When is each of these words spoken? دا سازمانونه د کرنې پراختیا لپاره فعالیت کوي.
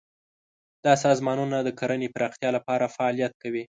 دا 0.85 0.93
سازمانونه 1.05 1.57
د 1.61 1.69
کرنې 1.79 2.07
پراختیا 2.15 2.49
لپاره 2.57 2.91
فعالیت 2.95 3.33
کوي. 3.41 3.59